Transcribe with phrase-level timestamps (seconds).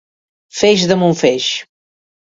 [0.61, 1.53] Feix damunt feix.